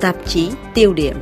tạp 0.00 0.16
chí 0.26 0.50
tiêu 0.74 0.94
điểm. 0.94 1.16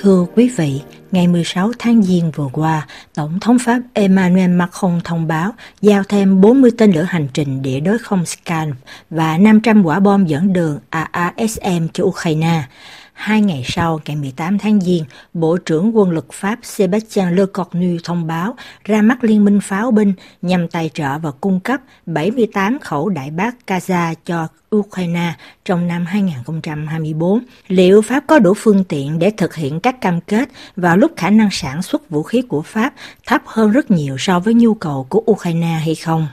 Thưa 0.00 0.26
quý 0.34 0.50
vị, 0.56 0.82
ngày 1.12 1.28
16 1.28 1.72
tháng 1.78 2.02
Giêng 2.02 2.30
vừa 2.30 2.48
qua, 2.52 2.86
Tổng 3.14 3.40
thống 3.40 3.58
Pháp 3.58 3.80
Emmanuel 3.92 4.50
Macron 4.50 5.00
thông 5.04 5.28
báo 5.28 5.52
giao 5.80 6.02
thêm 6.04 6.40
40 6.40 6.70
tên 6.78 6.92
lửa 6.92 7.02
hành 7.02 7.28
trình 7.34 7.62
địa 7.62 7.80
đối 7.80 7.98
không 7.98 8.26
Scan 8.26 8.72
và 9.10 9.38
500 9.38 9.86
quả 9.86 10.00
bom 10.00 10.26
dẫn 10.26 10.52
đường 10.52 10.78
AASM 10.90 11.86
cho 11.92 12.04
Ukraine. 12.04 12.62
Hai 13.14 13.40
ngày 13.40 13.62
sau, 13.64 14.00
ngày 14.06 14.16
18 14.16 14.58
tháng 14.58 14.80
Giêng, 14.80 15.04
Bộ 15.34 15.56
trưởng 15.56 15.96
quân 15.96 16.10
lực 16.10 16.32
Pháp 16.32 16.58
Sébastien 16.62 17.34
Lecornu 17.36 17.98
thông 18.04 18.26
báo 18.26 18.54
ra 18.84 19.02
mắt 19.02 19.24
liên 19.24 19.44
minh 19.44 19.60
pháo 19.60 19.90
binh 19.90 20.12
nhằm 20.42 20.68
tài 20.68 20.90
trợ 20.94 21.18
và 21.18 21.30
cung 21.30 21.60
cấp 21.60 21.80
78 22.06 22.78
khẩu 22.78 23.08
đại 23.08 23.30
bác 23.30 23.54
Kaza 23.66 24.14
cho 24.24 24.48
Ukraine 24.76 25.34
trong 25.64 25.88
năm 25.88 26.06
2024. 26.06 27.40
Liệu 27.68 28.02
Pháp 28.02 28.24
có 28.26 28.38
đủ 28.38 28.54
phương 28.56 28.84
tiện 28.84 29.18
để 29.18 29.30
thực 29.30 29.54
hiện 29.54 29.80
các 29.80 30.00
cam 30.00 30.20
kết 30.20 30.48
vào 30.76 30.96
lúc 30.96 31.12
khả 31.16 31.30
năng 31.30 31.48
sản 31.52 31.82
xuất 31.82 32.10
vũ 32.10 32.22
khí 32.22 32.42
của 32.42 32.62
Pháp 32.62 32.94
thấp 33.26 33.42
hơn 33.46 33.70
rất 33.70 33.90
nhiều 33.90 34.16
so 34.18 34.40
với 34.40 34.54
nhu 34.54 34.74
cầu 34.74 35.06
của 35.08 35.22
Ukraine 35.30 35.80
hay 35.84 35.94
không? 35.94 36.28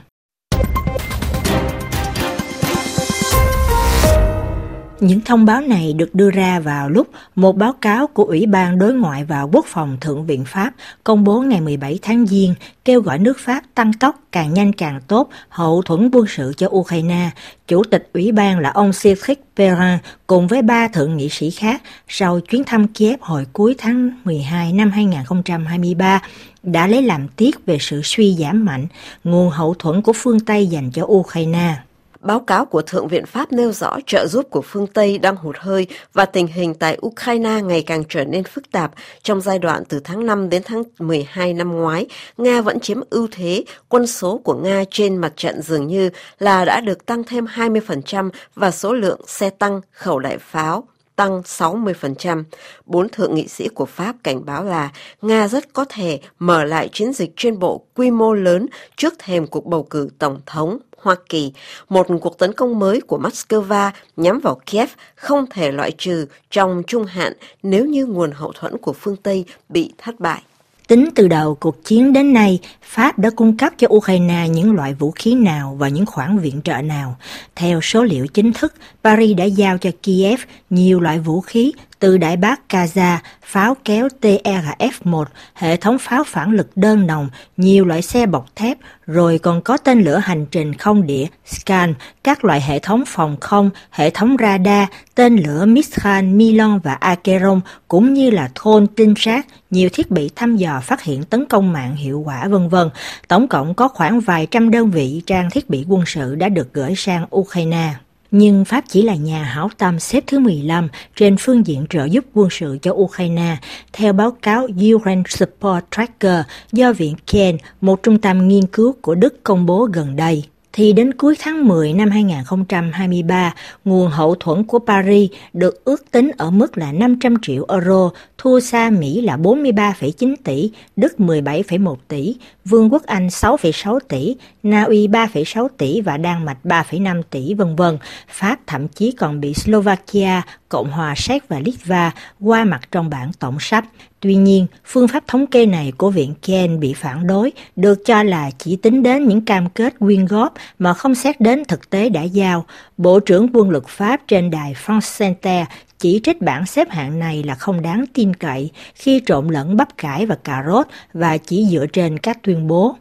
Những 5.02 5.20
thông 5.20 5.44
báo 5.44 5.60
này 5.60 5.92
được 5.92 6.14
đưa 6.14 6.30
ra 6.30 6.60
vào 6.60 6.90
lúc 6.90 7.08
một 7.34 7.56
báo 7.56 7.72
cáo 7.72 8.06
của 8.06 8.24
Ủy 8.24 8.46
ban 8.46 8.78
Đối 8.78 8.94
ngoại 8.94 9.24
và 9.24 9.42
Quốc 9.42 9.66
phòng 9.68 9.96
Thượng 10.00 10.26
viện 10.26 10.44
Pháp 10.46 10.72
công 11.04 11.24
bố 11.24 11.40
ngày 11.40 11.60
17 11.60 11.98
tháng 12.02 12.26
Giêng 12.26 12.54
kêu 12.84 13.00
gọi 13.00 13.18
nước 13.18 13.38
Pháp 13.38 13.62
tăng 13.74 13.92
tốc 13.92 14.16
càng 14.32 14.54
nhanh 14.54 14.72
càng 14.72 15.00
tốt 15.08 15.28
hậu 15.48 15.82
thuẫn 15.82 16.10
quân 16.12 16.26
sự 16.28 16.52
cho 16.56 16.68
Ukraine. 16.70 17.30
Chủ 17.68 17.84
tịch 17.84 18.10
Ủy 18.12 18.32
ban 18.32 18.58
là 18.58 18.70
ông 18.70 18.90
Cédric 19.02 19.40
Perrin 19.56 19.98
cùng 20.26 20.46
với 20.46 20.62
ba 20.62 20.88
thượng 20.88 21.16
nghị 21.16 21.28
sĩ 21.28 21.50
khác 21.50 21.82
sau 22.08 22.40
chuyến 22.40 22.64
thăm 22.64 22.88
Kiev 22.88 23.20
hồi 23.20 23.46
cuối 23.52 23.74
tháng 23.78 24.10
12 24.24 24.72
năm 24.72 24.90
2023 24.90 26.22
đã 26.62 26.86
lấy 26.86 27.02
làm 27.02 27.28
tiếc 27.28 27.66
về 27.66 27.78
sự 27.80 28.00
suy 28.04 28.36
giảm 28.38 28.64
mạnh, 28.64 28.86
nguồn 29.24 29.50
hậu 29.50 29.74
thuẫn 29.74 30.02
của 30.02 30.12
phương 30.12 30.40
Tây 30.40 30.66
dành 30.66 30.90
cho 30.90 31.04
Ukraine. 31.06 31.74
Báo 32.22 32.40
cáo 32.40 32.64
của 32.64 32.82
Thượng 32.82 33.08
viện 33.08 33.26
Pháp 33.26 33.52
nêu 33.52 33.72
rõ 33.72 33.98
trợ 34.06 34.26
giúp 34.26 34.46
của 34.50 34.62
phương 34.62 34.86
Tây 34.86 35.18
đang 35.18 35.36
hụt 35.36 35.56
hơi 35.58 35.86
và 36.12 36.24
tình 36.24 36.46
hình 36.46 36.74
tại 36.74 36.98
Ukraine 37.06 37.60
ngày 37.62 37.82
càng 37.82 38.04
trở 38.08 38.24
nên 38.24 38.44
phức 38.44 38.72
tạp. 38.72 38.92
Trong 39.22 39.40
giai 39.40 39.58
đoạn 39.58 39.82
từ 39.88 40.00
tháng 40.04 40.26
5 40.26 40.48
đến 40.48 40.62
tháng 40.64 40.82
12 40.98 41.54
năm 41.54 41.72
ngoái, 41.72 42.06
Nga 42.36 42.60
vẫn 42.60 42.80
chiếm 42.80 43.00
ưu 43.10 43.28
thế, 43.30 43.64
quân 43.88 44.06
số 44.06 44.40
của 44.44 44.54
Nga 44.54 44.84
trên 44.90 45.16
mặt 45.16 45.32
trận 45.36 45.62
dường 45.62 45.86
như 45.86 46.10
là 46.38 46.64
đã 46.64 46.80
được 46.80 47.06
tăng 47.06 47.24
thêm 47.24 47.46
20% 47.46 48.30
và 48.54 48.70
số 48.70 48.92
lượng 48.92 49.20
xe 49.26 49.50
tăng, 49.50 49.80
khẩu 49.92 50.18
đại 50.18 50.38
pháo, 50.38 50.84
tăng 51.22 51.40
60%. 51.40 52.44
Bốn 52.86 53.08
thượng 53.08 53.34
nghị 53.34 53.48
sĩ 53.48 53.68
của 53.68 53.86
Pháp 53.86 54.16
cảnh 54.24 54.44
báo 54.44 54.64
là 54.64 54.90
Nga 55.22 55.48
rất 55.48 55.72
có 55.72 55.84
thể 55.88 56.20
mở 56.38 56.64
lại 56.64 56.88
chiến 56.92 57.12
dịch 57.12 57.30
trên 57.36 57.58
bộ 57.58 57.84
quy 57.94 58.10
mô 58.10 58.34
lớn 58.34 58.66
trước 58.96 59.14
thềm 59.18 59.46
cuộc 59.46 59.66
bầu 59.66 59.82
cử 59.82 60.08
tổng 60.18 60.40
thống 60.46 60.78
Hoa 60.96 61.16
Kỳ, 61.28 61.52
một 61.88 62.06
cuộc 62.20 62.38
tấn 62.38 62.52
công 62.52 62.78
mới 62.78 63.00
của 63.00 63.18
Moscow 63.18 63.90
nhắm 64.16 64.40
vào 64.40 64.60
Kiev 64.66 64.88
không 65.14 65.46
thể 65.50 65.72
loại 65.72 65.92
trừ 65.98 66.26
trong 66.50 66.82
trung 66.86 67.04
hạn 67.04 67.32
nếu 67.62 67.86
như 67.86 68.06
nguồn 68.06 68.32
hậu 68.32 68.52
thuẫn 68.52 68.78
của 68.78 68.92
phương 68.92 69.16
Tây 69.16 69.44
bị 69.68 69.92
thất 69.98 70.20
bại. 70.20 70.42
Tính 70.88 71.08
từ 71.14 71.28
đầu 71.28 71.54
cuộc 71.54 71.84
chiến 71.84 72.12
đến 72.12 72.32
nay, 72.32 72.58
Pháp 72.82 73.18
đã 73.18 73.30
cung 73.30 73.56
cấp 73.56 73.72
cho 73.78 73.88
Ukraine 73.90 74.48
những 74.48 74.72
loại 74.72 74.94
vũ 74.94 75.10
khí 75.10 75.34
nào 75.34 75.76
và 75.78 75.88
những 75.88 76.06
khoản 76.06 76.38
viện 76.38 76.60
trợ 76.64 76.82
nào. 76.82 77.16
Theo 77.56 77.80
số 77.80 78.02
liệu 78.02 78.26
chính 78.26 78.52
thức, 78.52 78.74
Paris 79.04 79.36
đã 79.36 79.44
giao 79.44 79.78
cho 79.78 79.90
Kiev 80.02 80.40
nhiều 80.70 81.00
loại 81.00 81.18
vũ 81.18 81.40
khí 81.40 81.72
từ 82.02 82.18
Đại 82.18 82.36
Bác 82.36 82.60
Kaza, 82.68 83.16
pháo 83.42 83.76
kéo 83.84 84.08
TRF-1, 84.20 85.24
hệ 85.54 85.76
thống 85.76 85.98
pháo 85.98 86.24
phản 86.24 86.52
lực 86.52 86.76
đơn 86.76 87.06
nòng, 87.06 87.28
nhiều 87.56 87.84
loại 87.84 88.02
xe 88.02 88.26
bọc 88.26 88.56
thép, 88.56 88.78
rồi 89.06 89.38
còn 89.38 89.62
có 89.62 89.76
tên 89.76 90.02
lửa 90.02 90.16
hành 90.16 90.46
trình 90.50 90.74
không 90.74 91.06
địa, 91.06 91.26
Scan, 91.46 91.94
các 92.24 92.44
loại 92.44 92.60
hệ 92.60 92.78
thống 92.78 93.04
phòng 93.06 93.36
không, 93.40 93.70
hệ 93.90 94.10
thống 94.10 94.36
radar, 94.40 94.88
tên 95.14 95.36
lửa 95.36 95.64
Mistral, 95.64 96.24
Milan 96.24 96.78
và 96.78 96.94
Akeron, 96.94 97.60
cũng 97.88 98.14
như 98.14 98.30
là 98.30 98.50
thôn 98.54 98.86
tinh 98.86 99.14
sát, 99.16 99.46
nhiều 99.70 99.88
thiết 99.92 100.10
bị 100.10 100.30
thăm 100.36 100.56
dò 100.56 100.80
phát 100.82 101.02
hiện 101.02 101.24
tấn 101.24 101.46
công 101.46 101.72
mạng 101.72 101.96
hiệu 101.96 102.22
quả 102.26 102.48
vân 102.48 102.68
vân. 102.68 102.90
Tổng 103.28 103.48
cộng 103.48 103.74
có 103.74 103.88
khoảng 103.88 104.20
vài 104.20 104.46
trăm 104.50 104.70
đơn 104.70 104.90
vị 104.90 105.22
trang 105.26 105.50
thiết 105.50 105.70
bị 105.70 105.84
quân 105.88 106.02
sự 106.06 106.34
đã 106.34 106.48
được 106.48 106.72
gửi 106.72 106.94
sang 106.96 107.26
Ukraine 107.36 107.94
nhưng 108.32 108.64
Pháp 108.64 108.84
chỉ 108.88 109.02
là 109.02 109.14
nhà 109.14 109.44
hảo 109.44 109.70
tâm 109.78 109.98
xếp 109.98 110.24
thứ 110.26 110.38
15 110.38 110.88
trên 111.16 111.36
phương 111.40 111.66
diện 111.66 111.86
trợ 111.90 112.04
giúp 112.04 112.24
quân 112.34 112.48
sự 112.50 112.78
cho 112.82 112.92
Ukraine, 112.92 113.56
theo 113.92 114.12
báo 114.12 114.30
cáo 114.30 114.68
Ukraine 114.94 115.22
Support 115.28 115.84
Tracker 115.90 116.44
do 116.72 116.92
Viện 116.92 117.14
Ken, 117.32 117.56
một 117.80 118.02
trung 118.02 118.18
tâm 118.18 118.48
nghiên 118.48 118.66
cứu 118.66 118.94
của 119.02 119.14
Đức 119.14 119.44
công 119.44 119.66
bố 119.66 119.88
gần 119.92 120.16
đây 120.16 120.44
thì 120.72 120.92
đến 120.92 121.12
cuối 121.14 121.36
tháng 121.38 121.68
10 121.68 121.92
năm 121.92 122.10
2023, 122.10 123.54
nguồn 123.84 124.10
hậu 124.10 124.34
thuẫn 124.34 124.64
của 124.64 124.78
Paris 124.78 125.30
được 125.52 125.84
ước 125.84 126.10
tính 126.10 126.30
ở 126.38 126.50
mức 126.50 126.78
là 126.78 126.92
500 126.92 127.34
triệu 127.42 127.66
euro, 127.68 128.10
thua 128.38 128.60
xa 128.60 128.90
Mỹ 128.90 129.20
là 129.20 129.36
43,9 129.36 130.34
tỷ, 130.44 130.70
Đức 130.96 131.12
17,1 131.18 131.96
tỷ, 132.08 132.36
Vương 132.64 132.92
quốc 132.92 133.02
Anh 133.06 133.26
6,6 133.26 133.98
tỷ, 134.08 134.36
Na 134.62 134.82
Uy 134.82 135.08
3,6 135.08 135.68
tỷ 135.78 136.00
và 136.00 136.16
Đan 136.16 136.44
Mạch 136.44 136.58
3,5 136.64 137.22
tỷ 137.30 137.54
vân 137.54 137.76
vân. 137.76 137.98
Pháp 138.28 138.58
thậm 138.66 138.88
chí 138.88 139.12
còn 139.12 139.40
bị 139.40 139.54
Slovakia, 139.54 140.42
Cộng 140.68 140.90
hòa 140.90 141.14
Séc 141.16 141.48
và 141.48 141.60
Litva 141.64 142.10
qua 142.40 142.64
mặt 142.64 142.80
trong 142.92 143.10
bảng 143.10 143.32
tổng 143.38 143.56
sắp. 143.60 143.84
Tuy 144.20 144.34
nhiên, 144.34 144.66
phương 144.84 145.08
pháp 145.08 145.24
thống 145.26 145.46
kê 145.46 145.66
này 145.66 145.92
của 145.96 146.10
Viện 146.10 146.34
Ken 146.42 146.80
bị 146.80 146.94
phản 146.94 147.26
đối, 147.26 147.52
được 147.76 147.98
cho 148.04 148.22
là 148.22 148.50
chỉ 148.58 148.76
tính 148.76 149.02
đến 149.02 149.28
những 149.28 149.44
cam 149.44 149.68
kết 149.68 149.98
quyên 149.98 150.26
góp 150.26 150.54
mà 150.78 150.94
không 150.94 151.14
xét 151.14 151.40
đến 151.40 151.64
thực 151.64 151.90
tế 151.90 152.08
đã 152.08 152.22
giao. 152.22 152.64
Bộ 152.96 153.20
trưởng 153.20 153.48
quân 153.52 153.70
lực 153.70 153.88
Pháp 153.88 154.20
trên 154.28 154.50
đài 154.50 154.74
France 154.86 155.18
Center 155.18 155.66
chỉ 156.02 156.20
trích 156.24 156.42
bảng 156.42 156.66
xếp 156.66 156.90
hạng 156.90 157.18
này 157.18 157.42
là 157.42 157.54
không 157.54 157.82
đáng 157.82 158.04
tin 158.14 158.34
cậy 158.34 158.70
khi 158.94 159.20
trộn 159.26 159.48
lẫn 159.48 159.76
bắp 159.76 159.96
cải 159.96 160.26
và 160.26 160.34
cà 160.34 160.64
rốt 160.66 160.86
và 161.14 161.36
chỉ 161.36 161.66
dựa 161.70 161.86
trên 161.86 162.18
các 162.18 162.42
tuyên 162.42 162.66
bố. 162.66 162.96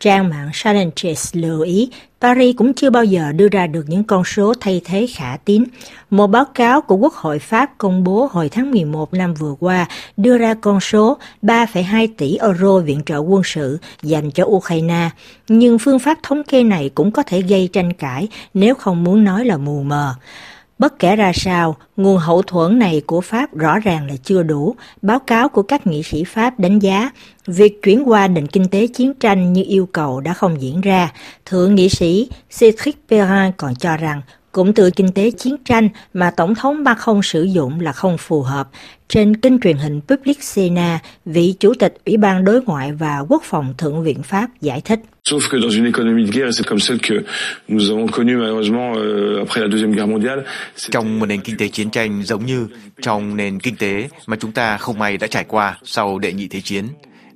Trang 0.00 0.28
mạng 0.28 0.50
Challenges 0.52 1.36
lưu 1.36 1.60
ý 1.60 1.90
Paris 2.20 2.56
cũng 2.56 2.74
chưa 2.74 2.90
bao 2.90 3.04
giờ 3.04 3.32
đưa 3.32 3.48
ra 3.48 3.66
được 3.66 3.84
những 3.88 4.04
con 4.04 4.24
số 4.24 4.54
thay 4.60 4.80
thế 4.84 5.06
khả 5.14 5.36
tín. 5.44 5.64
Một 6.10 6.26
báo 6.26 6.44
cáo 6.44 6.80
của 6.80 6.96
Quốc 6.96 7.14
hội 7.14 7.38
Pháp 7.38 7.70
công 7.78 8.04
bố 8.04 8.28
hồi 8.32 8.48
tháng 8.48 8.70
11 8.70 9.14
năm 9.14 9.34
vừa 9.34 9.54
qua 9.60 9.86
đưa 10.16 10.38
ra 10.38 10.54
con 10.54 10.80
số 10.80 11.18
3,2 11.42 12.08
tỷ 12.16 12.36
euro 12.36 12.78
viện 12.78 13.00
trợ 13.06 13.18
quân 13.18 13.42
sự 13.44 13.78
dành 14.02 14.30
cho 14.30 14.44
Ukraine. 14.44 15.10
Nhưng 15.48 15.78
phương 15.78 15.98
pháp 15.98 16.18
thống 16.22 16.42
kê 16.44 16.62
này 16.62 16.90
cũng 16.94 17.10
có 17.10 17.22
thể 17.22 17.42
gây 17.42 17.68
tranh 17.72 17.92
cãi 17.92 18.28
nếu 18.54 18.74
không 18.74 19.04
muốn 19.04 19.24
nói 19.24 19.44
là 19.44 19.56
mù 19.56 19.82
mờ. 19.82 20.14
Bất 20.78 20.98
kể 20.98 21.16
ra 21.16 21.32
sao, 21.34 21.76
nguồn 21.96 22.18
hậu 22.18 22.42
thuẫn 22.42 22.78
này 22.78 23.02
của 23.06 23.20
Pháp 23.20 23.54
rõ 23.56 23.78
ràng 23.78 24.06
là 24.06 24.14
chưa 24.24 24.42
đủ. 24.42 24.74
Báo 25.02 25.18
cáo 25.18 25.48
của 25.48 25.62
các 25.62 25.86
nghị 25.86 26.02
sĩ 26.02 26.24
Pháp 26.24 26.58
đánh 26.58 26.78
giá, 26.78 27.10
việc 27.46 27.82
chuyển 27.82 28.08
qua 28.08 28.28
nền 28.28 28.46
kinh 28.46 28.68
tế 28.68 28.86
chiến 28.86 29.14
tranh 29.14 29.52
như 29.52 29.64
yêu 29.66 29.88
cầu 29.92 30.20
đã 30.20 30.32
không 30.32 30.62
diễn 30.62 30.80
ra. 30.80 31.12
Thượng 31.46 31.74
nghị 31.74 31.88
sĩ 31.88 32.28
Cédric 32.58 32.96
Perrin 33.08 33.52
còn 33.56 33.74
cho 33.74 33.96
rằng 33.96 34.22
cũng 34.52 34.72
từ 34.72 34.90
kinh 34.90 35.12
tế 35.12 35.30
chiến 35.30 35.56
tranh 35.64 35.88
mà 36.14 36.30
Tổng 36.30 36.54
thống 36.54 36.84
Macron 36.84 37.22
sử 37.22 37.42
dụng 37.42 37.80
là 37.80 37.92
không 37.92 38.18
phù 38.18 38.42
hợp. 38.42 38.68
Trên 39.08 39.36
kênh 39.36 39.60
truyền 39.60 39.76
hình 39.76 40.00
Public 40.08 40.42
Sena, 40.42 40.98
vị 41.24 41.54
Chủ 41.60 41.74
tịch 41.74 41.94
Ủy 42.06 42.16
ban 42.16 42.44
Đối 42.44 42.62
ngoại 42.62 42.92
và 42.92 43.18
Quốc 43.28 43.42
phòng 43.44 43.74
Thượng 43.78 44.02
viện 44.02 44.22
Pháp 44.22 44.48
giải 44.60 44.80
thích. 44.80 45.00
Sauf 45.24 45.40
que 45.50 45.58
dans 45.58 45.76
une 45.76 45.86
économie 45.86 46.26
de 46.26 46.32
guerre, 46.32 46.46
et 46.46 46.52
c'est 46.52 46.68
comme 46.68 46.80
celle 46.80 46.98
que 47.08 47.14
nous 47.68 47.90
avons 47.90 48.08
connue 48.08 48.36
malheureusement 48.36 48.96
euh, 48.96 49.46
après 49.46 49.60
la 49.60 49.68
Deuxième 49.68 49.92
Guerre 49.94 50.10
mondiale. 50.10 50.42
Trong 50.90 51.18
một 51.18 51.26
nền 51.26 51.40
kinh 51.40 51.56
tế 51.56 51.68
chiến 51.68 51.90
tranh 51.90 52.22
giống 52.22 52.46
như 52.46 52.66
trong 53.02 53.36
nền 53.36 53.60
kinh 53.60 53.76
tế 53.76 54.08
mà 54.26 54.36
chúng 54.36 54.52
ta 54.52 54.76
không 54.76 54.98
may 54.98 55.16
đã 55.16 55.26
trải 55.26 55.44
qua 55.48 55.78
sau 55.84 56.18
đệ 56.18 56.32
nhị 56.32 56.48
thế 56.48 56.60
chiến, 56.60 56.84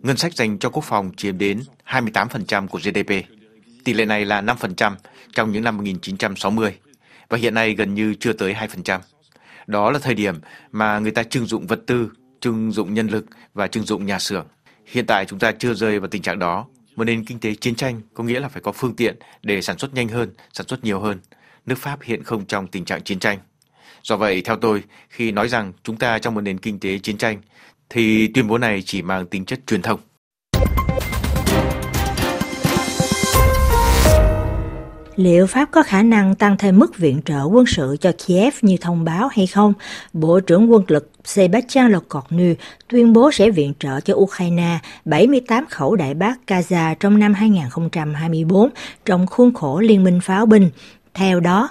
ngân 0.03 0.17
sách 0.17 0.35
dành 0.35 0.59
cho 0.59 0.69
quốc 0.71 0.85
phòng 0.85 1.11
chiếm 1.17 1.39
đến 1.39 1.61
28% 1.89 2.69
của 2.69 2.79
GDP. 2.79 3.13
Tỷ 3.85 3.93
lệ 3.93 4.05
này 4.05 4.25
là 4.25 4.43
5% 4.43 4.93
trong 5.35 5.53
những 5.53 5.65
năm 5.65 5.77
1960 5.77 6.73
và 7.29 7.39
hiện 7.39 7.55
nay 7.55 7.75
gần 7.75 7.95
như 7.95 8.15
chưa 8.15 8.33
tới 8.33 8.55
2%. 8.55 9.01
Đó 9.67 9.91
là 9.91 9.99
thời 9.99 10.15
điểm 10.15 10.35
mà 10.73 10.99
người 10.99 11.11
ta 11.11 11.23
trưng 11.23 11.47
dụng 11.47 11.67
vật 11.67 11.81
tư, 11.87 12.11
trưng 12.41 12.73
dụng 12.73 12.95
nhân 12.95 13.07
lực 13.07 13.27
và 13.55 13.67
trưng 13.67 13.85
dụng 13.85 14.07
nhà 14.07 14.19
xưởng. 14.19 14.47
Hiện 14.87 15.07
tại 15.07 15.25
chúng 15.25 15.39
ta 15.39 15.53
chưa 15.53 15.75
rơi 15.75 16.01
vào 16.01 16.09
tình 16.09 16.23
trạng 16.23 16.39
đó. 16.39 16.67
Một 16.97 17.05
nền 17.05 17.25
kinh 17.25 17.41
tế 17.41 17.55
chiến 17.55 17.75
tranh 17.75 18.01
có 18.15 18.25
nghĩa 18.25 18.41
là 18.41 18.49
phải 18.49 18.63
có 18.63 18.73
phương 18.73 18.97
tiện 18.97 19.17
để 19.43 19.63
sản 19.63 19.79
xuất 19.79 19.95
nhanh 19.95 20.09
hơn, 20.09 20.31
sản 20.53 20.67
xuất 20.69 20.85
nhiều 20.85 21.01
hơn. 21.01 21.21
Nước 21.67 21.79
Pháp 21.79 22.03
hiện 22.03 22.23
không 22.23 22.47
trong 22.47 22.67
tình 22.67 22.85
trạng 22.85 23.03
chiến 23.03 23.19
tranh. 23.19 23.39
Do 24.03 24.17
vậy, 24.17 24.43
theo 24.45 24.57
tôi, 24.57 24.83
khi 25.09 25.33
nói 25.33 25.49
rằng 25.49 25.73
chúng 25.83 25.97
ta 25.97 26.19
trong 26.19 26.35
một 26.35 26.41
nền 26.41 26.59
kinh 26.59 26.81
tế 26.81 26.99
chiến 26.99 27.19
tranh, 27.19 27.43
thì 27.91 28.29
tuyên 28.29 28.47
bố 28.47 28.59
này 28.59 28.83
chỉ 28.83 29.03
mang 29.03 29.27
tính 29.27 29.45
chất 29.45 29.61
truyền 29.67 29.83
thông. 29.83 30.01
Liệu 35.17 35.47
Pháp 35.47 35.69
có 35.71 35.83
khả 35.83 36.03
năng 36.03 36.35
tăng 36.35 36.57
thêm 36.59 36.79
mức 36.79 36.99
viện 36.99 37.21
trợ 37.25 37.43
quân 37.45 37.67
sự 37.67 37.97
cho 38.01 38.13
Kiev 38.27 38.55
như 38.63 38.77
thông 38.81 39.05
báo 39.05 39.29
hay 39.29 39.47
không? 39.47 39.73
Bộ 40.13 40.41
trưởng 40.41 40.73
quân 40.73 40.85
lực 40.89 41.11
Sebastian 41.25 41.93
Lecornu 41.93 42.55
tuyên 42.89 43.13
bố 43.13 43.31
sẽ 43.33 43.51
viện 43.51 43.73
trợ 43.79 44.01
cho 44.01 44.15
Ukraine 44.15 44.79
78 45.05 45.65
khẩu 45.71 45.97
đại 45.97 46.15
bác 46.15 46.35
Gaza 46.47 46.95
trong 47.01 47.19
năm 47.19 47.35
2024 47.35 48.71
trong 49.05 49.27
khuôn 49.27 49.55
khổ 49.55 49.81
Liên 49.81 50.05
minh 50.05 50.21
pháo 50.21 50.47
binh. 50.47 50.71
Theo 51.15 51.41
đó, 51.41 51.69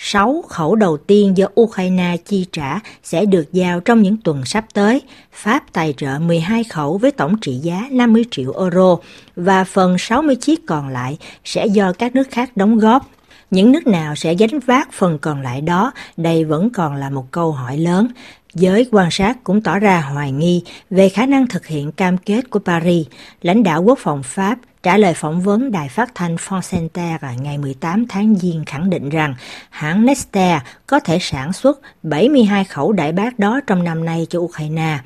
6 0.00 0.44
khẩu 0.48 0.74
đầu 0.74 0.96
tiên 0.96 1.36
do 1.36 1.46
Ukraine 1.60 2.16
chi 2.24 2.46
trả 2.52 2.80
sẽ 3.02 3.24
được 3.24 3.52
giao 3.52 3.80
trong 3.80 4.02
những 4.02 4.16
tuần 4.16 4.44
sắp 4.44 4.64
tới. 4.74 5.02
Pháp 5.32 5.72
tài 5.72 5.94
trợ 5.96 6.18
12 6.18 6.64
khẩu 6.64 6.98
với 6.98 7.10
tổng 7.10 7.40
trị 7.40 7.52
giá 7.52 7.88
50 7.90 8.24
triệu 8.30 8.52
euro 8.58 8.96
và 9.36 9.64
phần 9.64 9.98
60 9.98 10.36
chiếc 10.36 10.66
còn 10.66 10.88
lại 10.88 11.18
sẽ 11.44 11.66
do 11.66 11.92
các 11.92 12.14
nước 12.14 12.30
khác 12.30 12.56
đóng 12.56 12.78
góp. 12.78 13.10
Những 13.50 13.72
nước 13.72 13.86
nào 13.86 14.16
sẽ 14.16 14.34
gánh 14.34 14.58
vác 14.66 14.92
phần 14.92 15.18
còn 15.18 15.42
lại 15.42 15.60
đó, 15.60 15.92
đây 16.16 16.44
vẫn 16.44 16.70
còn 16.70 16.94
là 16.94 17.10
một 17.10 17.26
câu 17.30 17.52
hỏi 17.52 17.78
lớn. 17.78 18.08
Giới 18.54 18.88
quan 18.92 19.08
sát 19.10 19.44
cũng 19.44 19.62
tỏ 19.62 19.78
ra 19.78 20.00
hoài 20.00 20.32
nghi 20.32 20.62
về 20.90 21.08
khả 21.08 21.26
năng 21.26 21.46
thực 21.46 21.66
hiện 21.66 21.92
cam 21.92 22.18
kết 22.18 22.50
của 22.50 22.58
Paris. 22.58 23.06
Lãnh 23.42 23.62
đạo 23.62 23.82
quốc 23.82 23.98
phòng 23.98 24.22
Pháp 24.22 24.58
trả 24.82 24.96
lời 24.96 25.14
phỏng 25.14 25.40
vấn 25.40 25.72
đài 25.72 25.88
phát 25.88 26.14
thanh 26.14 26.36
France 26.36 26.80
Inter 26.80 27.40
ngày 27.40 27.58
18 27.58 28.06
tháng 28.08 28.34
Giêng 28.34 28.64
khẳng 28.66 28.90
định 28.90 29.08
rằng 29.08 29.34
hãng 29.70 30.06
Neste 30.06 30.60
có 30.86 31.00
thể 31.00 31.18
sản 31.20 31.52
xuất 31.52 31.80
72 32.02 32.64
khẩu 32.64 32.92
đại 32.92 33.12
bác 33.12 33.38
đó 33.38 33.60
trong 33.66 33.84
năm 33.84 34.04
nay 34.04 34.26
cho 34.30 34.38
Ukraine. 34.38 34.98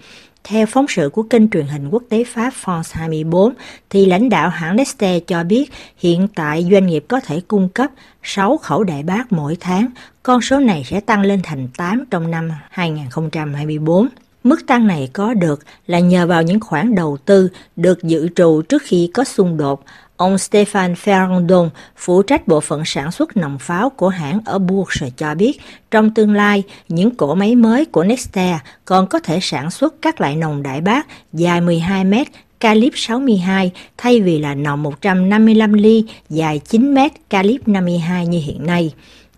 Theo 0.45 0.67
phóng 0.67 0.87
sự 0.89 1.09
của 1.09 1.23
kênh 1.23 1.51
truyền 1.51 1.67
hình 1.67 1.89
quốc 1.91 2.03
tế 2.09 2.25
Pháp 2.25 2.53
France 2.65 2.91
24, 2.93 3.55
thì 3.91 4.07
lãnh 4.07 4.29
đạo 4.29 4.49
hãng 4.49 4.77
Neste 4.77 5.21
cho 5.21 5.45
biết 5.45 5.73
hiện 5.99 6.29
tại 6.35 6.69
doanh 6.71 6.87
nghiệp 6.87 7.05
có 7.09 7.21
thể 7.21 7.41
cung 7.49 7.69
cấp 7.69 7.91
6 8.23 8.57
khẩu 8.57 8.85
đại 8.85 9.03
bác 9.03 9.33
mỗi 9.33 9.57
tháng, 9.61 9.89
con 10.23 10.41
số 10.41 10.59
này 10.59 10.85
sẽ 10.85 11.01
tăng 11.01 11.23
lên 11.23 11.41
thành 11.43 11.69
8 11.77 12.05
trong 12.11 12.31
năm 12.31 12.53
2024. 12.71 14.09
Mức 14.45 14.67
tăng 14.67 14.87
này 14.87 15.11
có 15.13 15.35
được 15.35 15.61
là 15.87 15.99
nhờ 15.99 16.27
vào 16.27 16.43
những 16.43 16.61
khoản 16.61 16.95
đầu 16.95 17.17
tư 17.25 17.49
được 17.77 18.03
dự 18.03 18.29
trù 18.37 18.63
trước 18.63 18.83
khi 18.83 19.11
có 19.15 19.25
xung 19.25 19.57
đột. 19.57 19.85
Ông 20.17 20.37
Stefan 20.37 20.95
Ferrandon, 20.95 21.69
phụ 21.97 22.23
trách 22.23 22.49
bộ 22.49 22.61
phận 22.61 22.83
sản 22.85 23.13
xuất 23.13 23.37
nòng 23.37 23.59
pháo 23.59 23.91
của 23.91 24.09
hãng 24.09 24.41
ở 24.45 24.59
Bourges 24.59 25.13
cho 25.17 25.35
biết, 25.35 25.61
trong 25.91 26.15
tương 26.15 26.35
lai, 26.35 26.63
những 26.89 27.15
cỗ 27.15 27.35
máy 27.35 27.55
mới 27.55 27.85
của 27.85 28.05
Nexter 28.05 28.57
còn 28.85 29.07
có 29.07 29.19
thể 29.19 29.39
sản 29.43 29.71
xuất 29.71 29.95
các 30.03 30.21
loại 30.21 30.37
nòng 30.37 30.63
đại 30.63 30.81
bác 30.81 31.07
dài 31.33 31.61
12 31.61 32.05
mét 32.05 32.27
calip 32.61 32.93
62 32.97 33.73
thay 33.97 34.21
vì 34.21 34.39
là 34.39 34.55
nòng 34.55 34.83
155 34.83 35.73
ly 35.73 36.05
dài 36.31 36.59
9 36.59 36.95
mét 36.95 37.13
calip 37.31 37.69
52 37.69 38.27
như 38.27 38.41
hiện 38.45 38.67
nay. 38.67 38.93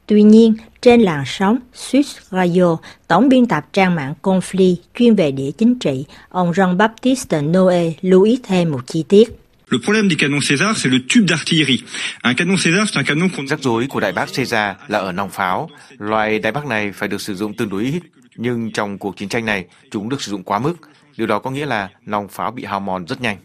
Tuy 0.06 0.22
nhiên, 0.22 0.54
trên 0.84 1.00
làn 1.00 1.24
sóng 1.26 1.58
Swiss 1.74 2.18
Radio, 2.30 2.76
tổng 3.08 3.28
biên 3.28 3.46
tập 3.46 3.66
trang 3.72 3.94
mạng 3.94 4.14
Conflit 4.22 4.76
chuyên 4.98 5.14
về 5.14 5.30
địa 5.30 5.50
chính 5.58 5.78
trị, 5.78 6.04
ông 6.28 6.52
Jean-Baptiste 6.52 7.52
Noé 7.52 7.92
lưu 8.00 8.22
ý 8.22 8.40
thêm 8.42 8.70
một 8.70 8.80
chi 8.86 9.04
tiết. 9.08 9.28
Le 9.70 9.78
problème 9.78 10.08
des 10.08 10.16
canons 10.18 10.50
César, 10.50 10.76
c'est 10.76 10.92
le 10.92 10.98
tube 11.14 11.26
d'artillerie. 11.28 11.82
Un 12.22 12.34
canon 12.34 12.56
César, 12.56 12.84
c'est 12.86 12.96
un 12.96 13.04
canon 13.04 13.28
qu'on... 13.36 13.46
Rắc 13.46 13.60
rối 13.62 13.86
của 13.86 14.00
đại 14.00 14.12
bác 14.12 14.28
César 14.28 14.74
là 14.88 14.98
ở 14.98 15.12
nòng 15.12 15.30
pháo. 15.30 15.70
Loại 15.98 16.38
đại 16.38 16.52
bác 16.52 16.66
này 16.66 16.92
phải 16.92 17.08
được 17.08 17.20
sử 17.20 17.34
dụng 17.34 17.54
tương 17.54 17.68
đối 17.68 17.82
ít, 17.82 18.02
nhưng 18.36 18.72
trong 18.72 18.98
cuộc 18.98 19.16
chiến 19.16 19.28
tranh 19.28 19.44
này, 19.44 19.64
chúng 19.90 20.08
được 20.08 20.22
sử 20.22 20.30
dụng 20.30 20.42
quá 20.42 20.58
mức. 20.58 20.74
Điều 21.16 21.26
đó 21.26 21.38
có 21.38 21.50
nghĩa 21.50 21.66
là 21.66 21.88
nòng 22.06 22.28
pháo 22.28 22.50
bị 22.50 22.64
hao 22.64 22.80
mòn 22.80 23.06
rất 23.06 23.20
nhanh. 23.20 23.36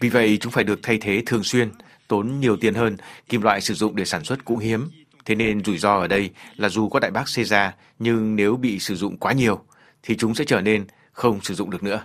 Vì 0.00 0.08
vậy, 0.08 0.38
chúng 0.40 0.52
phải 0.52 0.64
được 0.64 0.80
thay 0.82 0.98
thế 0.98 1.22
thường 1.26 1.44
xuyên, 1.44 1.68
tốn 2.08 2.40
nhiều 2.40 2.56
tiền 2.56 2.74
hơn, 2.74 2.96
kim 3.28 3.42
loại 3.42 3.60
sử 3.60 3.74
dụng 3.74 3.96
để 3.96 4.04
sản 4.04 4.24
xuất 4.24 4.44
cũng 4.44 4.58
hiếm, 4.58 4.88
Thế 5.24 5.34
nên 5.34 5.64
rủi 5.64 5.78
ro 5.78 5.94
ở 5.94 6.06
đây 6.08 6.30
là 6.56 6.68
dù 6.68 6.88
có 6.88 7.00
đại 7.00 7.10
bác 7.10 7.24
Caesar 7.36 7.70
nhưng 7.98 8.36
nếu 8.36 8.56
bị 8.56 8.78
sử 8.78 8.94
dụng 8.94 9.16
quá 9.16 9.32
nhiều 9.32 9.60
thì 10.02 10.16
chúng 10.16 10.34
sẽ 10.34 10.44
trở 10.44 10.60
nên 10.60 10.84
không 11.12 11.40
sử 11.42 11.54
dụng 11.54 11.70
được 11.70 11.82
nữa. 11.82 12.00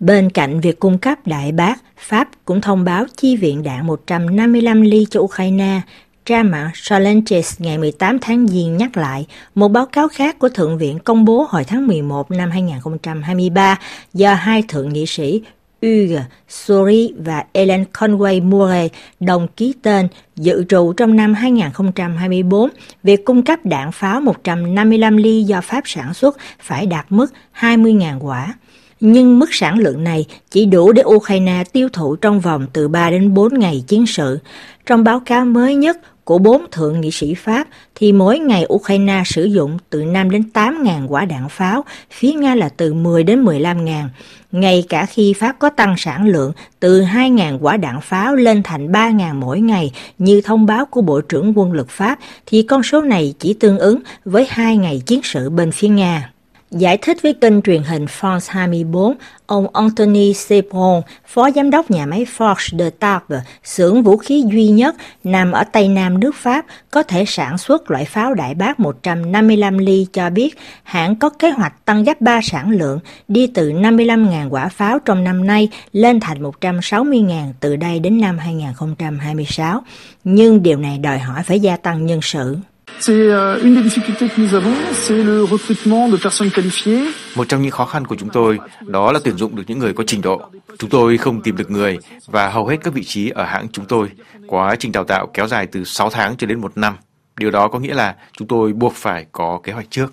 Bên 0.00 0.30
cạnh 0.30 0.60
việc 0.60 0.78
cung 0.78 0.98
cấp 0.98 1.18
đại 1.26 1.52
bác, 1.52 1.74
Pháp 1.96 2.28
cũng 2.44 2.60
thông 2.60 2.84
báo 2.84 3.04
chi 3.16 3.36
viện 3.36 3.62
đạn 3.62 3.86
155 3.86 4.82
ly 4.82 5.06
cho 5.10 5.20
Ukraine. 5.20 5.80
Trang 6.24 6.50
mạng 6.50 6.70
Solanges 6.74 7.60
ngày 7.60 7.78
18 7.78 8.18
tháng 8.18 8.48
Giêng 8.48 8.76
nhắc 8.76 8.96
lại 8.96 9.26
một 9.54 9.68
báo 9.68 9.86
cáo 9.86 10.08
khác 10.08 10.38
của 10.38 10.48
Thượng 10.48 10.78
viện 10.78 10.98
công 10.98 11.24
bố 11.24 11.46
hồi 11.48 11.64
tháng 11.64 11.86
11 11.86 12.30
năm 12.30 12.50
2023 12.50 13.78
do 14.14 14.34
hai 14.34 14.62
thượng 14.68 14.88
nghị 14.88 15.06
sĩ 15.06 15.42
Hugues 15.82 16.22
Suri 16.48 17.12
và 17.18 17.44
Ellen 17.52 17.84
Conway 17.92 18.42
Moore 18.42 18.88
đồng 19.20 19.48
ký 19.56 19.74
tên, 19.82 20.08
dự 20.36 20.64
trù 20.68 20.92
trong 20.92 21.16
năm 21.16 21.34
2024 21.34 22.70
việc 23.02 23.24
cung 23.24 23.42
cấp 23.42 23.58
đạn 23.64 23.92
pháo 23.92 24.20
155 24.20 25.16
ly 25.16 25.42
do 25.42 25.60
Pháp 25.60 25.80
sản 25.84 26.14
xuất 26.14 26.36
phải 26.60 26.86
đạt 26.86 27.06
mức 27.10 27.32
20.000 27.60 28.18
quả. 28.20 28.54
Nhưng 29.00 29.38
mức 29.38 29.54
sản 29.54 29.78
lượng 29.78 30.04
này 30.04 30.26
chỉ 30.50 30.66
đủ 30.66 30.92
để 30.92 31.02
Ukraine 31.06 31.64
tiêu 31.72 31.88
thụ 31.92 32.16
trong 32.16 32.40
vòng 32.40 32.66
từ 32.72 32.88
3 32.88 33.10
đến 33.10 33.34
4 33.34 33.58
ngày 33.58 33.84
chiến 33.86 34.06
sự. 34.06 34.38
Trong 34.86 35.04
báo 35.04 35.20
cáo 35.20 35.44
mới 35.44 35.74
nhất 35.74 35.98
của 36.28 36.38
bốn 36.38 36.66
thượng 36.70 37.00
nghị 37.00 37.10
sĩ 37.10 37.34
Pháp 37.34 37.68
thì 37.94 38.12
mỗi 38.12 38.38
ngày 38.38 38.66
Ukraine 38.72 39.22
sử 39.26 39.44
dụng 39.44 39.78
từ 39.90 40.04
5 40.04 40.30
đến 40.30 40.50
8 40.50 40.82
ngàn 40.82 41.12
quả 41.12 41.24
đạn 41.24 41.48
pháo, 41.48 41.84
phía 42.10 42.32
Nga 42.32 42.54
là 42.54 42.68
từ 42.68 42.94
10 42.94 43.22
đến 43.22 43.40
15 43.40 43.84
ngàn. 43.84 44.08
Ngay 44.52 44.84
cả 44.88 45.06
khi 45.06 45.32
Pháp 45.32 45.58
có 45.58 45.70
tăng 45.70 45.94
sản 45.98 46.26
lượng 46.26 46.52
từ 46.80 47.02
2 47.02 47.30
ngàn 47.30 47.58
quả 47.60 47.76
đạn 47.76 48.00
pháo 48.00 48.36
lên 48.36 48.62
thành 48.62 48.92
3 48.92 49.10
ngàn 49.10 49.40
mỗi 49.40 49.60
ngày 49.60 49.92
như 50.18 50.40
thông 50.40 50.66
báo 50.66 50.86
của 50.86 51.00
Bộ 51.00 51.20
trưởng 51.20 51.58
quân 51.58 51.72
lực 51.72 51.90
Pháp 51.90 52.18
thì 52.46 52.62
con 52.62 52.82
số 52.82 53.00
này 53.00 53.34
chỉ 53.38 53.54
tương 53.54 53.78
ứng 53.78 54.00
với 54.24 54.46
2 54.50 54.76
ngày 54.76 55.02
chiến 55.06 55.20
sự 55.24 55.50
bên 55.50 55.72
phía 55.72 55.88
Nga. 55.88 56.30
Giải 56.70 56.98
thích 57.02 57.22
với 57.22 57.34
kênh 57.34 57.62
truyền 57.62 57.82
hình 57.82 58.04
France 58.04 58.46
24, 58.48 59.14
ông 59.46 59.66
Anthony 59.72 60.34
Sepron, 60.34 61.02
phó 61.26 61.50
giám 61.50 61.70
đốc 61.70 61.90
nhà 61.90 62.06
máy 62.06 62.26
Forge 62.36 62.78
de 62.78 62.90
Tarbes, 62.90 63.40
xưởng 63.64 64.02
vũ 64.02 64.16
khí 64.16 64.44
duy 64.52 64.68
nhất 64.68 64.96
nằm 65.24 65.52
ở 65.52 65.64
Tây 65.64 65.88
Nam 65.88 66.20
nước 66.20 66.36
Pháp, 66.36 66.66
có 66.90 67.02
thể 67.02 67.24
sản 67.26 67.58
xuất 67.58 67.90
loại 67.90 68.04
pháo 68.04 68.34
đại 68.34 68.54
bác 68.54 68.80
155 68.80 69.78
ly 69.78 70.06
cho 70.12 70.30
biết 70.30 70.58
hãng 70.82 71.16
có 71.16 71.30
kế 71.30 71.50
hoạch 71.50 71.84
tăng 71.84 72.04
gấp 72.04 72.20
3 72.20 72.40
sản 72.42 72.70
lượng, 72.70 72.98
đi 73.28 73.46
từ 73.46 73.72
55.000 73.72 74.48
quả 74.50 74.68
pháo 74.68 74.98
trong 74.98 75.24
năm 75.24 75.46
nay 75.46 75.68
lên 75.92 76.20
thành 76.20 76.42
160.000 76.42 77.52
từ 77.60 77.76
đây 77.76 78.00
đến 78.00 78.20
năm 78.20 78.38
2026. 78.38 79.82
Nhưng 80.24 80.62
điều 80.62 80.78
này 80.78 80.98
đòi 80.98 81.18
hỏi 81.18 81.42
phải 81.42 81.60
gia 81.60 81.76
tăng 81.76 82.06
nhân 82.06 82.20
sự. 82.22 82.56
C'est 83.00 83.12
euh, 83.12 83.60
une 83.62 83.74
des 83.74 83.82
difficultés 83.82 84.28
que 84.28 84.40
nous 84.40 84.54
avons, 84.54 84.74
c'est 84.92 85.22
le 85.22 85.44
recrutement 85.44 86.08
de 86.08 86.16
personnes 86.16 86.50
qualifiées. 86.50 87.12
Một 87.36 87.48
trong 87.48 87.62
những 87.62 87.70
khó 87.70 87.84
khăn 87.84 88.06
của 88.06 88.16
chúng 88.16 88.28
tôi 88.28 88.58
đó 88.86 89.12
là 89.12 89.20
tuyển 89.24 89.36
dụng 89.36 89.56
được 89.56 89.62
những 89.66 89.78
người 89.78 89.92
có 89.92 90.04
trình 90.06 90.22
độ. 90.22 90.40
Chúng 90.78 90.90
tôi 90.90 91.18
không 91.18 91.42
tìm 91.42 91.56
được 91.56 91.70
người 91.70 91.98
và 92.26 92.48
hầu 92.48 92.66
hết 92.66 92.76
các 92.84 92.94
vị 92.94 93.04
trí 93.04 93.30
ở 93.30 93.44
hãng 93.44 93.66
chúng 93.72 93.84
tôi. 93.84 94.08
Quá 94.46 94.76
trình 94.78 94.92
đào 94.92 95.04
tạo 95.04 95.26
kéo 95.34 95.46
dài 95.46 95.66
từ 95.66 95.84
6 95.84 96.10
tháng 96.10 96.36
cho 96.36 96.46
đến 96.46 96.60
1 96.60 96.78
năm. 96.78 96.96
Điều 97.36 97.50
đó 97.50 97.68
có 97.68 97.78
nghĩa 97.78 97.94
là 97.94 98.14
chúng 98.32 98.48
tôi 98.48 98.72
buộc 98.72 98.94
phải 98.94 99.26
có 99.32 99.60
kế 99.62 99.72
hoạch 99.72 99.90
trước. 99.90 100.12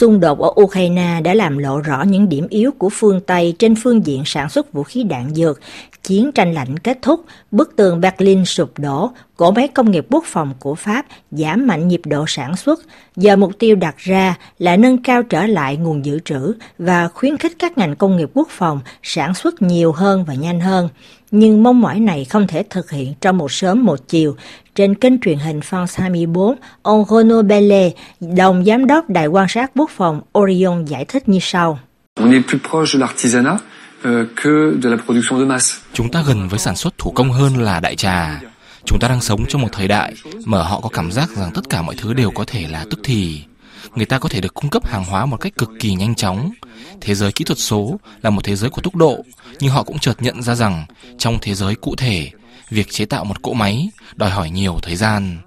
Xung 0.00 0.20
đột 0.20 0.40
ở 0.40 0.50
Ukraine 0.60 1.20
đã 1.24 1.34
làm 1.34 1.58
lộ 1.58 1.80
rõ 1.80 2.02
những 2.02 2.28
điểm 2.28 2.46
yếu 2.50 2.70
của 2.78 2.88
phương 2.92 3.20
Tây 3.20 3.54
trên 3.58 3.74
phương 3.82 4.06
diện 4.06 4.22
sản 4.26 4.48
xuất 4.48 4.72
vũ 4.72 4.82
khí 4.82 5.02
đạn 5.02 5.34
dược. 5.34 5.60
Chiến 6.02 6.32
tranh 6.32 6.52
lạnh 6.52 6.78
kết 6.78 6.98
thúc, 7.02 7.24
bức 7.50 7.76
tường 7.76 8.00
Berlin 8.00 8.44
sụp 8.44 8.78
đổ, 8.78 9.10
cỗ 9.36 9.50
máy 9.50 9.68
công 9.68 9.90
nghiệp 9.90 10.06
quốc 10.10 10.24
phòng 10.26 10.54
của 10.58 10.74
Pháp 10.74 11.06
giảm 11.30 11.66
mạnh 11.66 11.88
nhịp 11.88 12.00
độ 12.04 12.24
sản 12.28 12.56
xuất. 12.56 12.80
Giờ 13.16 13.36
mục 13.36 13.52
tiêu 13.58 13.76
đặt 13.76 13.96
ra 13.98 14.34
là 14.58 14.76
nâng 14.76 15.02
cao 15.02 15.22
trở 15.22 15.46
lại 15.46 15.76
nguồn 15.76 16.04
dự 16.04 16.18
trữ 16.24 16.52
và 16.78 17.08
khuyến 17.08 17.36
khích 17.36 17.52
các 17.58 17.78
ngành 17.78 17.96
công 17.96 18.16
nghiệp 18.16 18.30
quốc 18.34 18.48
phòng 18.50 18.80
sản 19.02 19.34
xuất 19.34 19.62
nhiều 19.62 19.92
hơn 19.92 20.24
và 20.24 20.34
nhanh 20.34 20.60
hơn. 20.60 20.88
Nhưng 21.30 21.62
mong 21.62 21.80
mỏi 21.80 22.00
này 22.00 22.24
không 22.24 22.46
thể 22.46 22.62
thực 22.70 22.90
hiện 22.90 23.14
trong 23.20 23.38
một 23.38 23.52
sớm 23.52 23.84
một 23.84 24.08
chiều. 24.08 24.36
Trên 24.74 24.94
kênh 24.94 25.20
truyền 25.20 25.38
hình 25.38 25.60
France 25.60 26.02
24, 26.02 26.56
ông 26.82 27.04
Renaud 27.10 27.46
Bellet, 27.46 27.92
đồng 28.20 28.64
giám 28.64 28.86
đốc 28.86 29.10
Đài 29.10 29.26
quan 29.26 29.48
sát 29.48 29.70
quốc 29.74 29.90
phòng 29.90 30.20
Orion 30.38 30.84
giải 30.84 31.04
thích 31.04 31.28
như 31.28 31.38
sau. 31.42 31.78
On 32.20 32.32
est 32.32 32.42
plus 32.48 32.62
proche 32.70 32.92
de 32.92 32.98
l'artisanat 32.98 33.58
que 34.42 34.80
de 34.82 34.90
la 34.90 34.96
production 34.96 35.40
de 35.40 35.44
masse. 35.46 35.74
Chúng 35.92 36.10
ta 36.10 36.22
gần 36.26 36.48
với 36.48 36.58
sản 36.58 36.76
xuất 36.76 36.98
thủ 36.98 37.10
công 37.10 37.32
hơn 37.32 37.56
là 37.56 37.80
đại 37.80 37.96
trà. 37.96 38.40
Chúng 38.84 38.98
ta 38.98 39.08
đang 39.08 39.20
sống 39.20 39.44
trong 39.48 39.62
một 39.62 39.68
thời 39.72 39.88
đại 39.88 40.14
mà 40.44 40.62
họ 40.62 40.80
có 40.80 40.88
cảm 40.88 41.12
giác 41.12 41.28
rằng 41.36 41.50
tất 41.54 41.68
cả 41.70 41.82
mọi 41.82 41.94
thứ 41.98 42.14
đều 42.14 42.30
có 42.30 42.44
thể 42.46 42.66
là 42.70 42.84
tức 42.90 43.00
thì. 43.04 43.40
Người 43.94 44.06
ta 44.06 44.18
có 44.18 44.28
thể 44.28 44.40
được 44.40 44.54
cung 44.54 44.70
cấp 44.70 44.86
hàng 44.86 45.04
hóa 45.04 45.26
một 45.26 45.36
cách 45.36 45.52
cực 45.58 45.70
kỳ 45.80 45.94
nhanh 45.94 46.14
chóng. 46.14 46.50
Thế 47.00 47.14
giới 47.14 47.32
kỹ 47.32 47.44
thuật 47.44 47.58
số 47.58 48.00
là 48.22 48.30
một 48.30 48.44
thế 48.44 48.56
giới 48.56 48.70
của 48.70 48.82
tốc 48.82 48.94
độ, 48.94 49.24
nhưng 49.60 49.70
họ 49.70 49.82
cũng 49.82 49.98
chợt 49.98 50.22
nhận 50.22 50.42
ra 50.42 50.54
rằng 50.54 50.86
trong 51.18 51.38
thế 51.42 51.54
giới 51.54 51.74
cụ 51.74 51.96
thể, 51.96 52.30
việc 52.70 52.90
chế 52.90 53.04
tạo 53.04 53.24
một 53.24 53.42
cỗ 53.42 53.52
máy 53.52 53.90
đòi 54.14 54.30
hỏi 54.30 54.50
nhiều 54.50 54.78
thời 54.82 54.96
gian. 54.96 55.38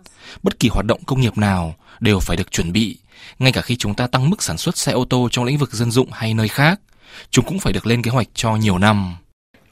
Bất 0.44 0.60
kỳ 0.60 0.70
hoạt 0.70 0.86
động 0.86 1.04
công 1.06 1.22
nghiệp 1.22 1.38
nào 1.38 1.76
đều 2.00 2.20
phải 2.20 2.38
được 2.38 2.52
chuẩn 2.52 2.72
bị, 2.72 2.98
ngay 3.40 3.52
cả 3.52 3.62
khi 3.62 3.76
chúng 3.76 3.94
ta 3.94 4.08
tăng 4.08 4.30
mức 4.30 4.44
sản 4.44 4.58
xuất 4.58 4.78
xe 4.78 4.92
ô 4.92 5.06
tô 5.06 5.30
trong 5.32 5.46
lĩnh 5.46 5.58
vực 5.58 5.74
dân 5.74 5.92
dụng 5.92 6.10
hay 6.12 6.34
nơi 6.34 6.48
khác, 6.48 6.80
chúng 7.32 7.46
cũng 7.46 7.60
phải 7.60 7.74
được 7.74 7.88
lên 7.88 8.02
kế 8.02 8.12
hoạch 8.12 8.28
cho 8.34 8.56
nhiều 8.56 8.78
năm. 8.78 9.16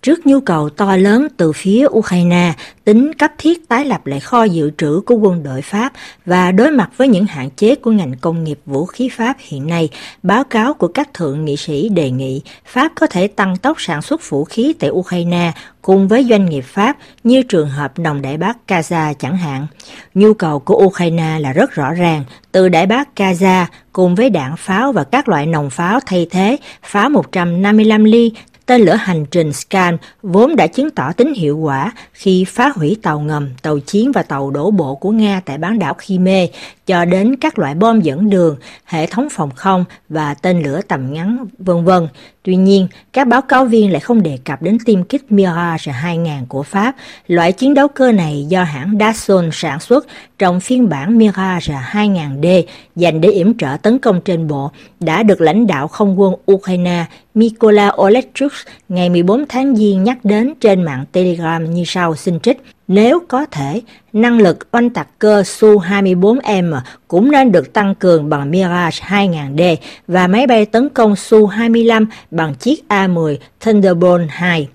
Trước 0.02 0.28
nhu 0.28 0.40
cầu 0.40 0.70
to 0.70 0.96
lớn 0.96 1.28
từ 1.38 1.52
phía 1.52 1.86
Ukraine, 1.90 2.54
tính 2.86 3.14
cấp 3.14 3.32
thiết 3.38 3.68
tái 3.68 3.86
lập 3.86 4.08
lại 4.08 4.20
kho 4.20 4.44
dự 4.44 4.72
trữ 4.78 5.02
của 5.06 5.16
quân 5.16 5.44
đội 5.44 5.62
Pháp 5.62 5.94
và 6.26 6.52
đối 6.52 6.72
mặt 6.72 6.90
với 6.98 7.08
những 7.08 7.26
hạn 7.26 7.50
chế 7.50 7.76
của 7.76 7.92
ngành 7.92 8.14
công 8.22 8.44
nghiệp 8.44 8.60
vũ 8.66 8.86
khí 8.86 9.10
Pháp 9.10 9.38
hiện 9.40 9.68
nay, 9.68 9.90
báo 10.24 10.44
cáo 10.44 10.74
của 10.74 10.88
các 10.88 11.14
thượng 11.14 11.46
nghị 11.46 11.58
sĩ 11.58 11.90
đề 11.90 12.12
nghị 12.12 12.42
Pháp 12.66 12.92
có 12.96 13.08
thể 13.08 13.28
tăng 13.28 13.58
tốc 13.58 13.82
sản 13.82 14.02
xuất 14.02 14.30
vũ 14.30 14.44
khí 14.44 14.74
tại 14.80 14.90
Ukraine 14.90 15.52
cùng 15.82 16.08
với 16.08 16.28
doanh 16.30 16.46
nghiệp 16.46 16.66
Pháp 16.68 16.98
như 17.24 17.44
trường 17.44 17.70
hợp 17.70 18.00
đồng 18.00 18.22
Đại 18.22 18.38
Bác 18.38 18.58
Gaza 18.68 19.14
chẳng 19.14 19.38
hạn. 19.38 19.68
Nhu 20.14 20.34
cầu 20.34 20.60
của 20.60 20.76
Ukraine 20.76 21.40
là 21.40 21.54
rất 21.54 21.72
rõ 21.72 21.94
ràng, 21.94 22.24
từ 22.52 22.70
Đại 22.70 22.86
Bác 22.86 23.10
Gaza 23.16 23.66
cùng 23.94 24.16
với 24.16 24.30
đạn 24.30 24.56
pháo 24.58 24.92
và 24.92 25.04
các 25.04 25.30
loại 25.30 25.46
nòng 25.46 25.70
pháo 25.70 26.00
thay 26.06 26.28
thế, 26.32 26.58
pháo 26.84 27.10
155 27.10 28.04
ly 28.04 28.32
tên 28.72 28.82
lửa 28.82 28.96
hành 28.96 29.26
trình 29.26 29.54
Scan 29.54 29.98
vốn 30.24 30.56
đã 30.56 30.68
chứng 30.68 30.92
tỏ 30.92 31.12
tính 31.12 31.34
hiệu 31.34 31.58
quả 31.58 31.92
khi 32.14 32.46
phá 32.46 32.72
hủy 32.76 32.98
tàu 33.02 33.20
ngầm, 33.20 33.50
tàu 33.62 33.80
chiến 33.80 34.12
và 34.12 34.24
tàu 34.24 34.52
đổ 34.52 34.72
bộ 34.72 34.96
của 34.96 35.12
Nga 35.12 35.42
tại 35.46 35.58
bán 35.58 35.80
đảo 35.80 35.94
Crimea, 36.06 36.46
cho 36.86 37.06
đến 37.06 37.36
các 37.36 37.60
loại 37.60 37.76
bom 37.76 38.02
dẫn 38.02 38.30
đường, 38.30 38.58
hệ 38.86 39.06
thống 39.06 39.28
phòng 39.32 39.50
không 39.56 39.86
và 40.10 40.34
tên 40.34 40.64
lửa 40.64 40.82
tầm 40.88 41.14
ngắn, 41.14 41.46
vân 41.58 41.86
vân. 41.86 42.08
Tuy 42.44 42.56
nhiên, 42.56 42.88
các 43.14 43.28
báo 43.28 43.42
cáo 43.42 43.66
viên 43.66 43.92
lại 43.92 44.00
không 44.00 44.24
đề 44.24 44.40
cập 44.44 44.62
đến 44.62 44.78
tiêm 44.86 45.04
kích 45.04 45.32
Mirage 45.32 45.92
2000 45.92 46.46
của 46.50 46.64
Pháp. 46.64 46.96
Loại 47.28 47.52
chiến 47.52 47.74
đấu 47.74 47.88
cơ 47.88 48.12
này 48.12 48.46
do 48.50 48.64
hãng 48.64 48.98
Dassault 49.00 49.50
sản 49.54 49.80
xuất 49.80 50.08
trong 50.42 50.60
phiên 50.60 50.90
bản 50.90 51.18
Mirage 51.18 51.74
2000D 51.92 52.64
dành 52.96 53.22
để 53.22 53.30
yểm 53.30 53.58
trợ 53.58 53.78
tấn 53.82 54.00
công 54.00 54.22
trên 54.22 54.48
bộ 54.48 54.72
đã 55.00 55.24
được 55.24 55.42
lãnh 55.42 55.68
đạo 55.68 55.88
không 55.88 56.20
quân 56.20 56.34
Ukraine 56.52 57.06
Mykola 57.34 57.92
Olechuk 58.02 58.52
ngày 58.90 59.10
14 59.10 59.46
tháng 59.50 59.76
Giêng 59.76 60.04
nhắc 60.04 60.18
đến 60.24 60.54
trên 60.60 60.84
mạng 60.84 61.06
Telegram 61.12 61.74
như 61.74 61.84
sau 61.86 62.16
xin 62.16 62.40
trích. 62.40 62.62
Nếu 62.88 63.20
có 63.28 63.46
thể, 63.46 63.82
năng 64.14 64.40
lực 64.40 64.68
oanh 64.72 64.90
tạc 64.90 65.08
cơ 65.20 65.42
Su-24M 65.42 66.80
cũng 67.08 67.32
nên 67.32 67.52
được 67.52 67.74
tăng 67.74 67.96
cường 67.96 68.30
bằng 68.30 68.52
Mirage 68.52 68.98
2000D 69.08 69.76
và 70.08 70.28
máy 70.28 70.48
bay 70.48 70.66
tấn 70.66 70.90
công 70.90 71.14
Su-25 71.14 72.06
bằng 72.32 72.56
chiếc 72.56 72.84
A-10 72.88 73.36
Thunderbolt 73.60 74.28
2. 74.30 74.68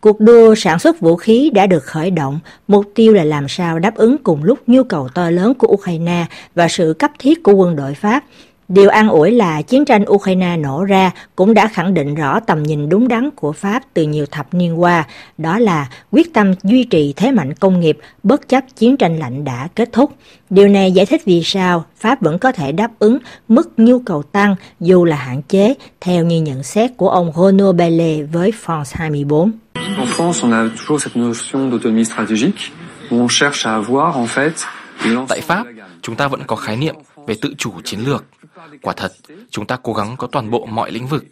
Cuộc 0.00 0.20
đua 0.20 0.54
sản 0.54 0.78
xuất 0.78 1.00
vũ 1.00 1.16
khí 1.16 1.50
đã 1.54 1.66
được 1.66 1.84
khởi 1.84 2.10
động, 2.10 2.40
mục 2.68 2.84
tiêu 2.94 3.12
là 3.12 3.24
làm 3.24 3.48
sao 3.48 3.78
đáp 3.78 3.94
ứng 3.94 4.18
cùng 4.18 4.44
lúc 4.44 4.58
nhu 4.66 4.82
cầu 4.82 5.08
to 5.08 5.30
lớn 5.30 5.54
của 5.54 5.66
Ukraine 5.66 6.26
và 6.54 6.68
sự 6.68 6.94
cấp 6.98 7.10
thiết 7.18 7.42
của 7.42 7.52
quân 7.52 7.76
đội 7.76 7.94
Pháp. 7.94 8.24
Điều 8.68 8.88
an 8.88 9.08
ủi 9.08 9.30
là 9.30 9.62
chiến 9.62 9.84
tranh 9.84 10.04
Ukraine 10.08 10.56
nổ 10.56 10.84
ra 10.84 11.10
cũng 11.36 11.54
đã 11.54 11.68
khẳng 11.68 11.94
định 11.94 12.14
rõ 12.14 12.40
tầm 12.40 12.62
nhìn 12.62 12.88
đúng 12.88 13.08
đắn 13.08 13.30
của 13.30 13.52
Pháp 13.52 13.82
từ 13.94 14.02
nhiều 14.02 14.26
thập 14.30 14.54
niên 14.54 14.80
qua, 14.80 15.06
đó 15.38 15.58
là 15.58 15.88
quyết 16.10 16.34
tâm 16.34 16.54
duy 16.62 16.84
trì 16.84 17.12
thế 17.16 17.32
mạnh 17.32 17.54
công 17.54 17.80
nghiệp 17.80 17.98
bất 18.22 18.48
chấp 18.48 18.64
chiến 18.76 18.96
tranh 18.96 19.18
lạnh 19.18 19.44
đã 19.44 19.68
kết 19.74 19.92
thúc. 19.92 20.12
Điều 20.50 20.68
này 20.68 20.92
giải 20.92 21.06
thích 21.06 21.22
vì 21.24 21.42
sao 21.44 21.84
Pháp 21.96 22.22
vẫn 22.22 22.38
có 22.38 22.52
thể 22.52 22.72
đáp 22.72 22.90
ứng 22.98 23.18
mức 23.48 23.72
nhu 23.76 23.98
cầu 23.98 24.22
tăng 24.22 24.56
dù 24.80 25.04
là 25.04 25.16
hạn 25.16 25.42
chế, 25.42 25.74
theo 26.00 26.24
như 26.24 26.42
nhận 26.42 26.62
xét 26.62 26.96
của 26.96 27.08
ông 27.08 27.32
Renaud 27.36 27.76
Bellet 27.76 28.26
với 28.32 28.52
France 28.66 28.92
24. 28.92 29.52
En 29.98 30.06
France, 30.06 30.42
on 30.42 30.52
a 30.52 30.68
toujours 30.68 31.00
cette 31.00 31.16
notion 31.16 31.68
d'autonomie 31.68 32.04
stratégique 32.04 32.72
où 33.10 33.16
on 33.16 33.28
cherche 33.28 33.66
à 33.66 33.74
avoir 33.74 34.16
en 34.16 34.26
fait 34.26 34.54
Tại 35.28 35.40
Pháp, 35.40 35.66
chúng 36.02 36.16
ta 36.16 36.28
vẫn 36.28 36.42
có 36.46 36.56
khái 36.56 36.76
niệm 36.76 36.94
về 37.26 37.34
tự 37.40 37.54
chủ 37.58 37.80
chiến 37.84 38.00
lược. 38.00 38.24
Quả 38.82 38.94
thật, 38.96 39.12
chúng 39.50 39.66
ta 39.66 39.76
cố 39.82 39.92
gắng 39.92 40.16
có 40.16 40.26
toàn 40.26 40.50
bộ 40.50 40.66
mọi 40.66 40.90
lĩnh 40.90 41.06
vực. 41.06 41.24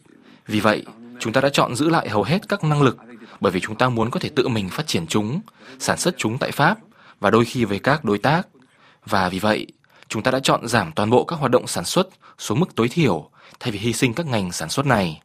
Vì 0.46 0.60
vậy, 0.60 0.84
chúng 1.20 1.32
ta 1.32 1.40
đã 1.40 1.48
chọn 1.48 1.74
giữ 1.74 1.88
lại 1.88 2.08
hầu 2.08 2.22
hết 2.22 2.48
các 2.48 2.64
năng 2.64 2.82
lực 2.82 2.96
bởi 3.40 3.52
vì 3.52 3.60
chúng 3.60 3.76
ta 3.76 3.88
muốn 3.88 4.10
có 4.10 4.20
thể 4.20 4.28
tự 4.28 4.48
mình 4.48 4.68
phát 4.68 4.86
triển 4.86 5.06
chúng, 5.06 5.40
sản 5.78 5.98
xuất 5.98 6.14
chúng 6.18 6.38
tại 6.38 6.50
Pháp 6.50 6.78
và 7.20 7.30
đôi 7.30 7.44
khi 7.44 7.64
với 7.64 7.78
các 7.78 8.04
đối 8.04 8.18
tác. 8.18 8.42
Và 9.06 9.28
vì 9.28 9.38
vậy, 9.38 9.66
chúng 10.08 10.22
ta 10.22 10.30
đã 10.30 10.40
chọn 10.40 10.68
giảm 10.68 10.92
toàn 10.92 11.10
bộ 11.10 11.24
các 11.24 11.38
hoạt 11.38 11.50
động 11.50 11.66
sản 11.66 11.84
xuất 11.84 12.08
xuống 12.38 12.60
mức 12.60 12.74
tối 12.74 12.88
thiểu 12.88 13.30
thay 13.60 13.72
vì 13.72 13.78
hy 13.78 13.92
sinh 13.92 14.14
các 14.14 14.26
ngành 14.26 14.52
sản 14.52 14.68
xuất 14.68 14.86
này. 14.86 15.20